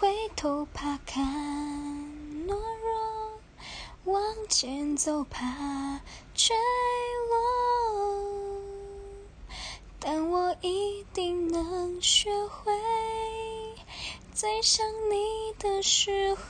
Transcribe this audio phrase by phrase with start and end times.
[0.00, 1.26] 回头怕看
[2.46, 3.40] 懦弱
[4.04, 6.00] 往前走怕
[6.32, 6.54] 坠
[7.30, 8.62] 落。
[9.98, 12.72] 但我一定能学会
[14.32, 16.42] 在想你的时候